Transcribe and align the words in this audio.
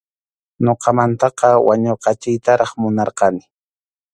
Ñuqamantaqa 0.65 1.49
wañurqachiytaraq 1.67 2.71
munarqani. 2.81 3.43